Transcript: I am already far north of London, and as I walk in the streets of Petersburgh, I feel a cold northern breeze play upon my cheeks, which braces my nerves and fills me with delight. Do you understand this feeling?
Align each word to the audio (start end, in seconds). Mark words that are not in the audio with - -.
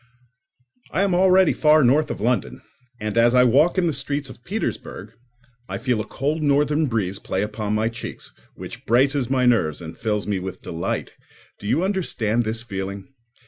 I 0.89 1.03
am 1.03 1.13
already 1.13 1.53
far 1.53 1.83
north 1.83 2.09
of 2.09 2.19
London, 2.19 2.63
and 2.99 3.19
as 3.19 3.35
I 3.35 3.43
walk 3.43 3.77
in 3.77 3.85
the 3.85 3.93
streets 3.93 4.31
of 4.31 4.43
Petersburgh, 4.43 5.13
I 5.69 5.77
feel 5.77 6.01
a 6.01 6.07
cold 6.07 6.41
northern 6.41 6.87
breeze 6.87 7.19
play 7.19 7.43
upon 7.43 7.75
my 7.75 7.87
cheeks, 7.87 8.31
which 8.55 8.87
braces 8.87 9.29
my 9.29 9.45
nerves 9.45 9.79
and 9.79 9.95
fills 9.95 10.25
me 10.25 10.39
with 10.39 10.63
delight. 10.63 11.13
Do 11.59 11.67
you 11.67 11.83
understand 11.83 12.45
this 12.45 12.63
feeling? 12.63 13.09